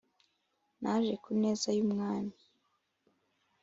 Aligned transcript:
Naje 0.81 1.13
ku 1.23 1.31
neza 1.41 1.67
y'umwami 1.77 2.37